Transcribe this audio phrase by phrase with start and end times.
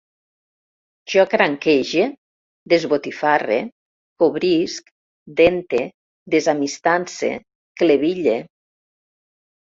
[1.13, 2.05] Jo cranquege,
[2.73, 3.57] desbotifarre,
[4.23, 4.89] cobrisc,
[5.41, 5.83] dente,
[6.37, 7.29] desamistance,
[7.83, 8.35] cleville